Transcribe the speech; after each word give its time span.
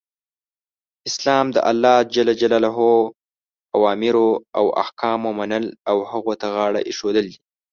اسلام 1.09 1.45
د 1.55 1.57
الله 1.69 1.97
ج 2.13 2.15
اوامرو 3.77 4.29
او 4.57 4.65
احکامو 4.83 5.29
منل 5.39 5.65
او 5.89 5.97
هغو 6.11 6.33
ته 6.41 6.47
غاړه 6.55 6.79
ایښودل 6.89 7.25
دی. 7.31 7.37